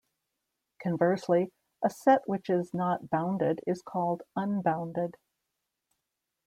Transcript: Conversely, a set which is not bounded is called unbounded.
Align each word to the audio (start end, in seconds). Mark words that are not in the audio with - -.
Conversely, 0.81 1.51
a 1.85 1.91
set 1.91 2.23
which 2.27 2.49
is 2.49 2.73
not 2.73 3.11
bounded 3.11 3.59
is 3.67 3.83
called 3.83 4.23
unbounded. 4.35 5.13